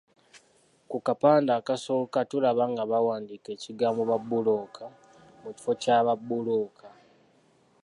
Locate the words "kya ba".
5.81-6.13